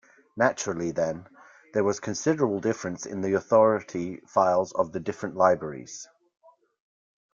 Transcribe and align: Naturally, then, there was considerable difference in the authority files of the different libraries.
Naturally, 0.35 0.89
then, 0.89 1.27
there 1.75 1.83
was 1.83 1.99
considerable 1.99 2.59
difference 2.59 3.05
in 3.05 3.21
the 3.21 3.33
authority 3.33 4.17
files 4.25 4.71
of 4.71 4.93
the 4.93 4.99
different 4.99 5.35
libraries. 5.35 6.07